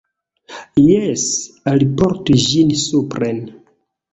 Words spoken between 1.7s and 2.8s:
alportu ĝin